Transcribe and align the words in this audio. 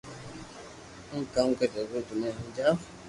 ھون 1.09 1.21
ڪاو 1.33 1.49
ڪري 1.59 1.77
ھگو 1.83 1.99
تو 2.07 2.13
مني 2.19 2.29
ھمجاو 2.37 2.73